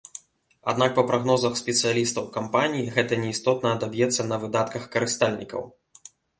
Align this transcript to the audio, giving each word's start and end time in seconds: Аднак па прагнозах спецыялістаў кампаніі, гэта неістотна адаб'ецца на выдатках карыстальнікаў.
Аднак 0.71 0.95
па 0.95 1.03
прагнозах 1.11 1.59
спецыялістаў 1.61 2.25
кампаніі, 2.39 2.87
гэта 2.97 3.21
неістотна 3.27 3.77
адаб'ецца 3.77 4.29
на 4.33 4.43
выдатках 4.47 4.91
карыстальнікаў. 4.99 5.73